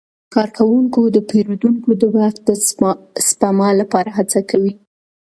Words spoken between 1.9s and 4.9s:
د وخت د سپما لپاره هڅه کوي.